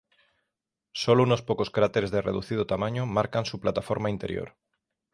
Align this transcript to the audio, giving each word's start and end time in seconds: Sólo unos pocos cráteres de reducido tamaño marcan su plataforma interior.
Sólo 1.03 1.21
unos 1.21 1.43
pocos 1.43 1.69
cráteres 1.69 2.09
de 2.09 2.23
reducido 2.23 2.65
tamaño 2.65 3.05
marcan 3.05 3.45
su 3.45 3.59
plataforma 3.59 4.09
interior. 4.09 4.55